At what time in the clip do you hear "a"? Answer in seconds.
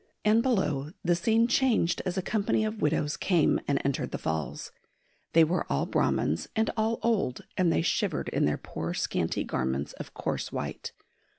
2.17-2.23